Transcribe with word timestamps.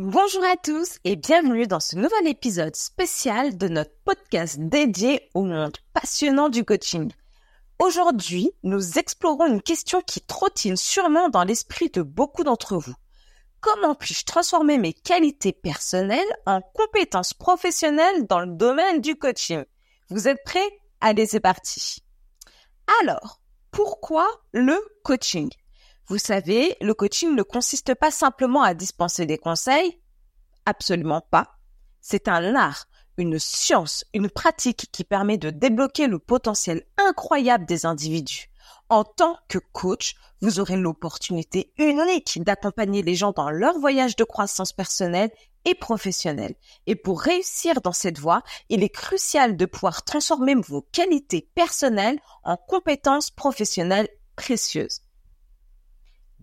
Bonjour 0.00 0.44
à 0.44 0.56
tous 0.56 0.98
et 1.02 1.16
bienvenue 1.16 1.66
dans 1.66 1.80
ce 1.80 1.96
nouvel 1.96 2.28
épisode 2.28 2.76
spécial 2.76 3.58
de 3.58 3.66
notre 3.66 3.90
podcast 4.04 4.56
dédié 4.56 5.28
au 5.34 5.42
monde 5.42 5.76
passionnant 5.92 6.48
du 6.48 6.64
coaching. 6.64 7.10
Aujourd'hui, 7.80 8.52
nous 8.62 8.96
explorons 8.96 9.46
une 9.46 9.60
question 9.60 10.00
qui 10.00 10.20
trottine 10.20 10.76
sûrement 10.76 11.30
dans 11.30 11.42
l'esprit 11.42 11.90
de 11.90 12.02
beaucoup 12.02 12.44
d'entre 12.44 12.76
vous. 12.76 12.94
Comment 13.60 13.96
puis-je 13.96 14.24
transformer 14.24 14.78
mes 14.78 14.92
qualités 14.92 15.52
personnelles 15.52 16.20
en 16.46 16.60
compétences 16.60 17.34
professionnelles 17.34 18.24
dans 18.28 18.38
le 18.38 18.54
domaine 18.54 19.00
du 19.00 19.16
coaching? 19.16 19.64
Vous 20.10 20.28
êtes 20.28 20.44
prêts? 20.44 20.78
Allez, 21.00 21.26
c'est 21.26 21.40
parti. 21.40 22.04
Alors, 23.02 23.40
pourquoi 23.72 24.28
le 24.52 24.78
coaching? 25.02 25.50
Vous 26.08 26.18
savez, 26.18 26.74
le 26.80 26.94
coaching 26.94 27.34
ne 27.34 27.42
consiste 27.42 27.94
pas 27.94 28.10
simplement 28.10 28.62
à 28.62 28.72
dispenser 28.72 29.26
des 29.26 29.36
conseils. 29.36 30.00
Absolument 30.64 31.20
pas. 31.20 31.58
C'est 32.00 32.28
un 32.28 32.54
art, 32.54 32.86
une 33.18 33.38
science, 33.38 34.06
une 34.14 34.30
pratique 34.30 34.88
qui 34.90 35.04
permet 35.04 35.36
de 35.36 35.50
débloquer 35.50 36.06
le 36.06 36.18
potentiel 36.18 36.86
incroyable 36.96 37.66
des 37.66 37.84
individus. 37.84 38.48
En 38.88 39.04
tant 39.04 39.36
que 39.48 39.58
coach, 39.58 40.14
vous 40.40 40.60
aurez 40.60 40.78
l'opportunité 40.78 41.74
unique 41.76 42.42
d'accompagner 42.42 43.02
les 43.02 43.14
gens 43.14 43.32
dans 43.32 43.50
leur 43.50 43.78
voyage 43.78 44.16
de 44.16 44.24
croissance 44.24 44.72
personnelle 44.72 45.30
et 45.66 45.74
professionnelle. 45.74 46.54
Et 46.86 46.96
pour 46.96 47.20
réussir 47.20 47.82
dans 47.82 47.92
cette 47.92 48.18
voie, 48.18 48.42
il 48.70 48.82
est 48.82 48.88
crucial 48.88 49.58
de 49.58 49.66
pouvoir 49.66 50.04
transformer 50.04 50.54
vos 50.54 50.80
qualités 50.80 51.50
personnelles 51.54 52.18
en 52.44 52.56
compétences 52.56 53.30
professionnelles 53.30 54.08
précieuses. 54.36 55.02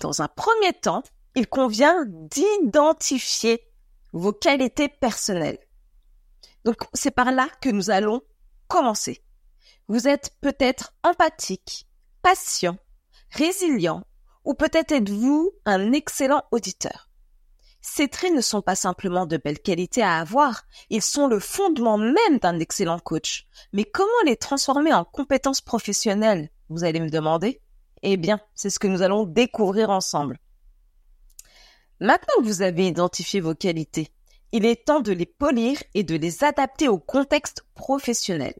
Dans 0.00 0.22
un 0.22 0.28
premier 0.28 0.72
temps, 0.72 1.02
il 1.34 1.46
convient 1.46 2.04
d'identifier 2.06 3.62
vos 4.12 4.32
qualités 4.32 4.88
personnelles. 4.88 5.58
Donc, 6.64 6.76
c'est 6.94 7.10
par 7.10 7.30
là 7.32 7.48
que 7.60 7.68
nous 7.68 7.90
allons 7.90 8.22
commencer. 8.66 9.22
Vous 9.88 10.08
êtes 10.08 10.30
peut-être 10.40 10.94
empathique, 11.04 11.86
patient, 12.22 12.78
résilient, 13.30 14.04
ou 14.44 14.54
peut-être 14.54 14.92
êtes-vous 14.92 15.52
un 15.66 15.92
excellent 15.92 16.44
auditeur. 16.50 17.10
Ces 17.82 18.08
traits 18.08 18.34
ne 18.34 18.40
sont 18.40 18.62
pas 18.62 18.74
simplement 18.74 19.26
de 19.26 19.36
belles 19.36 19.60
qualités 19.60 20.02
à 20.02 20.18
avoir, 20.18 20.62
ils 20.90 21.02
sont 21.02 21.28
le 21.28 21.40
fondement 21.40 21.98
même 21.98 22.38
d'un 22.40 22.58
excellent 22.58 22.98
coach. 22.98 23.46
Mais 23.72 23.84
comment 23.84 24.10
les 24.24 24.36
transformer 24.36 24.92
en 24.92 25.04
compétences 25.04 25.60
professionnelles, 25.60 26.50
vous 26.68 26.84
allez 26.84 27.00
me 27.00 27.10
demander? 27.10 27.60
Eh 28.02 28.16
bien, 28.16 28.40
c'est 28.54 28.70
ce 28.70 28.78
que 28.78 28.86
nous 28.86 29.02
allons 29.02 29.24
découvrir 29.24 29.90
ensemble. 29.90 30.38
Maintenant 32.00 32.34
que 32.38 32.44
vous 32.44 32.62
avez 32.62 32.86
identifié 32.86 33.40
vos 33.40 33.54
qualités, 33.54 34.08
il 34.52 34.64
est 34.64 34.86
temps 34.86 35.00
de 35.00 35.12
les 35.12 35.26
polir 35.26 35.82
et 35.94 36.02
de 36.02 36.16
les 36.16 36.42
adapter 36.42 36.88
au 36.88 36.98
contexte 36.98 37.64
professionnel. 37.74 38.54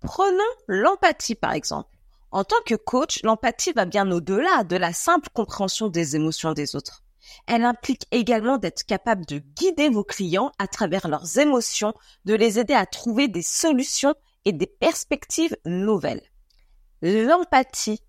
Prenons 0.00 0.38
l'empathie 0.66 1.34
par 1.34 1.52
exemple. 1.52 1.90
En 2.30 2.44
tant 2.44 2.60
que 2.66 2.74
coach, 2.74 3.22
l'empathie 3.22 3.72
va 3.72 3.84
bien 3.84 4.10
au-delà 4.10 4.64
de 4.64 4.76
la 4.76 4.92
simple 4.92 5.28
compréhension 5.32 5.88
des 5.88 6.16
émotions 6.16 6.52
des 6.52 6.76
autres. 6.76 7.02
Elle 7.46 7.64
implique 7.64 8.06
également 8.10 8.58
d'être 8.58 8.84
capable 8.84 9.26
de 9.26 9.38
guider 9.38 9.88
vos 9.88 10.04
clients 10.04 10.52
à 10.58 10.66
travers 10.66 11.08
leurs 11.08 11.38
émotions, 11.38 11.94
de 12.24 12.34
les 12.34 12.58
aider 12.58 12.74
à 12.74 12.86
trouver 12.86 13.28
des 13.28 13.42
solutions 13.42 14.14
et 14.44 14.52
des 14.52 14.66
perspectives 14.66 15.56
nouvelles. 15.64 16.22
L'empathie 17.02 18.00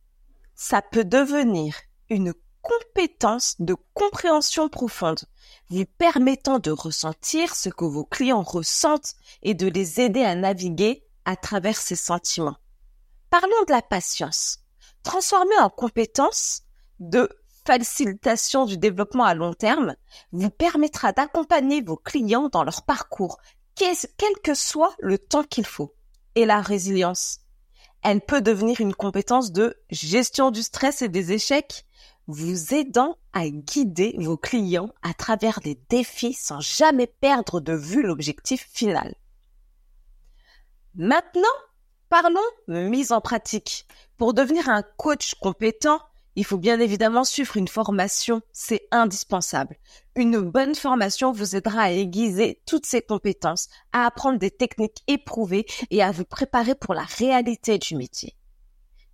ça 0.62 0.82
peut 0.82 1.06
devenir 1.06 1.74
une 2.10 2.34
compétence 2.62 3.56
de 3.60 3.78
compréhension 3.94 4.68
profonde, 4.68 5.22
vous 5.70 5.86
permettant 5.98 6.60
de 6.60 6.70
ressentir 6.70 7.56
ce 7.56 7.70
que 7.70 7.86
vos 7.86 8.04
clients 8.04 8.44
ressentent 8.44 9.16
et 9.42 9.54
de 9.54 9.68
les 9.68 10.02
aider 10.02 10.22
à 10.22 10.36
naviguer 10.36 11.06
à 11.24 11.38
travers 11.38 11.78
ces 11.78 11.96
sentiments. 11.96 12.58
Parlons 13.30 13.64
de 13.70 13.72
la 13.72 13.82
patience. 13.82 14.60
Transformée 15.02 15.58
en 15.62 15.70
compétence 15.70 16.64
de 17.00 17.30
facilitation 17.66 18.66
du 18.66 18.78
développement 18.78 19.24
à 19.24 19.36
long 19.36 19.54
terme, 19.54 19.96
vous 20.34 20.50
permettra 20.50 21.14
d'accompagner 21.14 21.82
vos 21.82 21.96
clients 21.96 22.50
dans 22.50 22.66
leur 22.66 22.84
parcours, 22.84 23.38
quel 23.76 23.96
que 24.44 24.54
soit 24.54 24.94
le 25.00 25.20
temps 25.20 25.44
qu'il 25.44 25.66
faut. 25.66 25.96
Et 26.36 26.46
la 26.46 26.60
résilience 26.60 27.40
elle 28.04 28.22
peut 28.22 28.42
devenir 28.42 28.82
une 28.82 28.94
compétence 28.94 29.52
de 29.52 29.76
gestion 29.90 30.52
du 30.52 30.64
stress 30.64 31.02
et 31.02 31.10
des 31.10 31.32
échecs, 31.32 31.86
vous 32.28 32.74
aidant 32.74 33.18
à 33.34 33.50
guider 33.50 34.16
vos 34.20 34.38
clients 34.38 34.94
à 35.02 35.14
travers 35.14 35.60
les 35.66 35.80
défis 35.90 36.34
sans 36.34 36.62
jamais 36.62 37.08
perdre 37.08 37.60
de 37.60 37.74
vue 37.74 38.04
l'objectif 38.04 38.68
final. 38.72 39.16
Maintenant, 40.96 41.42
parlons 42.10 42.40
mise 42.68 43.12
en 43.12 43.22
pratique. 43.22 43.88
Pour 44.18 44.34
devenir 44.34 44.70
un 44.70 44.84
coach 44.98 45.36
compétent, 45.36 46.00
il 46.40 46.46
faut 46.46 46.58
bien 46.58 46.80
évidemment 46.80 47.26
suivre 47.26 47.58
une 47.58 47.68
formation, 47.68 48.42
c'est 48.54 48.88
indispensable. 48.92 49.76
Une 50.16 50.40
bonne 50.40 50.74
formation 50.74 51.34
vous 51.34 51.58
aidera 51.58 51.82
à 51.82 51.92
aiguiser 51.92 52.62
toutes 52.66 52.86
ces 52.86 53.02
compétences, 53.02 53.68
à 53.92 54.06
apprendre 54.06 54.40
des 54.40 54.50
techniques 54.50 55.04
éprouvées 55.08 55.66
et 55.90 56.02
à 56.02 56.12
vous 56.12 56.24
préparer 56.24 56.76
pour 56.76 56.94
la 56.94 57.04
réalité 57.04 57.78
du 57.78 57.98
métier. 57.98 58.38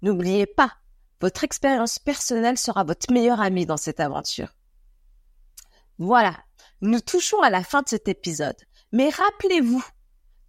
N'oubliez 0.03 0.45
pas, 0.45 0.73
votre 1.19 1.43
expérience 1.43 1.97
personnelle 1.97 2.59
sera 2.59 2.83
votre 2.83 3.11
meilleur 3.11 3.41
ami 3.41 3.65
dans 3.65 3.75
cette 3.75 4.01
aventure. 4.01 4.53
Voilà, 5.97 6.37
nous 6.81 6.99
touchons 6.99 7.41
à 7.41 7.49
la 7.49 7.63
fin 7.63 7.81
de 7.81 7.89
cet 7.89 8.07
épisode. 8.07 8.61
Mais 8.91 9.09
rappelez-vous, 9.09 9.83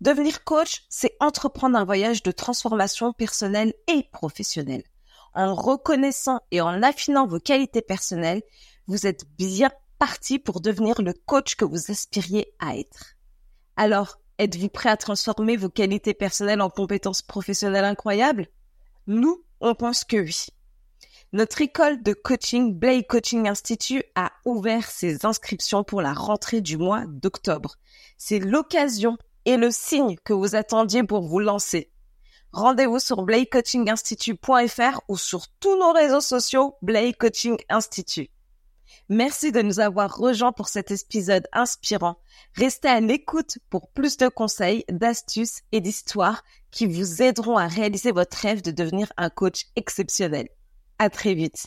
devenir 0.02 0.44
coach, 0.44 0.84
c'est 0.90 1.16
entreprendre 1.20 1.78
un 1.78 1.86
voyage 1.86 2.22
de 2.22 2.32
transformation 2.32 3.14
personnelle 3.14 3.72
et 3.88 4.02
professionnelle 4.12 4.84
en 5.36 5.54
reconnaissant 5.54 6.40
et 6.50 6.60
en 6.60 6.82
affinant 6.82 7.26
vos 7.26 7.38
qualités 7.38 7.82
personnelles, 7.82 8.42
vous 8.86 9.06
êtes 9.06 9.24
bien 9.38 9.70
parti 9.98 10.38
pour 10.38 10.60
devenir 10.60 11.02
le 11.02 11.12
coach 11.12 11.54
que 11.54 11.64
vous 11.64 11.90
aspiriez 11.90 12.52
à 12.58 12.76
être. 12.76 13.16
Alors, 13.76 14.18
êtes-vous 14.38 14.68
prêt 14.68 14.88
à 14.88 14.96
transformer 14.96 15.56
vos 15.56 15.68
qualités 15.68 16.14
personnelles 16.14 16.62
en 16.62 16.70
compétences 16.70 17.22
professionnelles 17.22 17.84
incroyables? 17.84 18.48
Nous, 19.06 19.44
on 19.60 19.74
pense 19.74 20.04
que 20.04 20.16
oui. 20.16 20.46
Notre 21.32 21.60
école 21.60 22.02
de 22.02 22.14
coaching 22.14 22.72
Blake 22.72 23.08
Coaching 23.08 23.48
Institute 23.48 24.04
a 24.14 24.32
ouvert 24.44 24.88
ses 24.90 25.26
inscriptions 25.26 25.84
pour 25.84 26.00
la 26.00 26.14
rentrée 26.14 26.60
du 26.60 26.78
mois 26.78 27.04
d'octobre. 27.06 27.76
C'est 28.16 28.38
l'occasion 28.38 29.18
et 29.44 29.56
le 29.56 29.70
signe 29.70 30.16
que 30.24 30.32
vous 30.32 30.54
attendiez 30.54 31.02
pour 31.02 31.22
vous 31.22 31.40
lancer. 31.40 31.90
Rendez-vous 32.56 33.00
sur 33.00 33.20
blakecoachinginstitute.fr 33.20 35.00
ou 35.08 35.18
sur 35.18 35.46
tous 35.60 35.78
nos 35.78 35.92
réseaux 35.92 36.22
sociaux 36.22 36.74
Blake 36.80 37.18
Coaching 37.18 37.58
Institute. 37.68 38.30
Merci 39.10 39.52
de 39.52 39.60
nous 39.60 39.78
avoir 39.78 40.16
rejoints 40.16 40.52
pour 40.52 40.68
cet 40.68 40.90
épisode 40.90 41.46
inspirant. 41.52 42.16
Restez 42.54 42.88
à 42.88 43.00
l'écoute 43.00 43.58
pour 43.68 43.90
plus 43.90 44.16
de 44.16 44.28
conseils, 44.28 44.86
d'astuces 44.88 45.64
et 45.70 45.82
d'histoires 45.82 46.44
qui 46.70 46.86
vous 46.86 47.20
aideront 47.20 47.58
à 47.58 47.66
réaliser 47.66 48.10
votre 48.10 48.38
rêve 48.38 48.62
de 48.62 48.70
devenir 48.70 49.12
un 49.18 49.28
coach 49.28 49.66
exceptionnel. 49.76 50.48
À 50.98 51.10
très 51.10 51.34
vite. 51.34 51.66